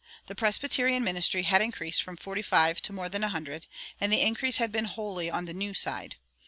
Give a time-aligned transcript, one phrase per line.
[0.25, 3.67] The Presbyterian ministry had increased from forty five to more than a hundred;
[4.01, 6.15] and the increase had been wholly on the "New Side."